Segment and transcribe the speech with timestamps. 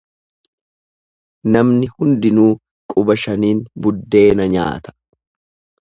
[1.57, 2.49] Namni hundinuu
[2.95, 4.99] quba shaniin buddeena nyaata.